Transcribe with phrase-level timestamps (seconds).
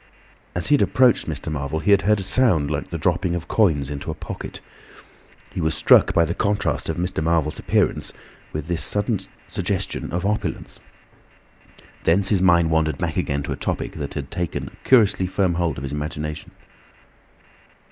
[0.55, 1.51] As he had approached Mr.
[1.51, 4.59] Marvel he had heard a sound like the dropping of coins into a pocket.
[5.51, 7.23] He was struck by the contrast of Mr.
[7.23, 8.11] Marvel's appearance
[8.51, 8.81] with this
[9.45, 10.79] suggestion of opulence.
[12.01, 15.53] Thence his mind wandered back again to a topic that had taken a curiously firm
[15.53, 16.49] hold of his imagination.